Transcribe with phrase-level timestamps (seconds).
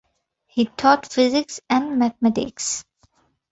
[0.47, 2.83] He taught Physics and Mathematics.